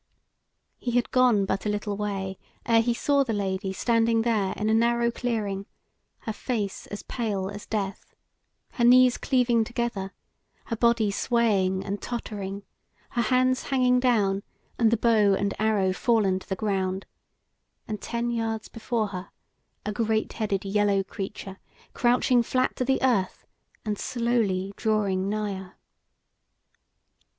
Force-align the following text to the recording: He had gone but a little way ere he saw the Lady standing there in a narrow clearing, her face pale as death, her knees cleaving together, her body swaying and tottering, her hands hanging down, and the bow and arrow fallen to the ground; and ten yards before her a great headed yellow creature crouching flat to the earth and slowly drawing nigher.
He 0.79 0.89
had 0.93 1.11
gone 1.11 1.45
but 1.45 1.63
a 1.63 1.69
little 1.69 1.95
way 1.95 2.39
ere 2.65 2.81
he 2.81 2.91
saw 2.91 3.23
the 3.23 3.33
Lady 3.33 3.71
standing 3.71 4.23
there 4.23 4.51
in 4.57 4.67
a 4.67 4.73
narrow 4.73 5.11
clearing, 5.11 5.67
her 6.21 6.33
face 6.33 6.87
pale 7.07 7.49
as 7.51 7.67
death, 7.67 8.15
her 8.71 8.83
knees 8.83 9.19
cleaving 9.19 9.63
together, 9.63 10.11
her 10.65 10.75
body 10.75 11.11
swaying 11.11 11.83
and 11.85 12.01
tottering, 12.01 12.63
her 13.11 13.21
hands 13.21 13.65
hanging 13.65 13.99
down, 13.99 14.41
and 14.79 14.89
the 14.89 14.97
bow 14.97 15.35
and 15.35 15.53
arrow 15.59 15.93
fallen 15.93 16.39
to 16.39 16.49
the 16.49 16.55
ground; 16.55 17.05
and 17.87 18.01
ten 18.01 18.31
yards 18.31 18.69
before 18.69 19.09
her 19.09 19.29
a 19.85 19.91
great 19.93 20.33
headed 20.33 20.65
yellow 20.65 21.03
creature 21.03 21.59
crouching 21.93 22.41
flat 22.41 22.75
to 22.75 22.83
the 22.83 22.97
earth 23.03 23.45
and 23.85 23.99
slowly 23.99 24.73
drawing 24.77 25.29
nigher. 25.29 25.73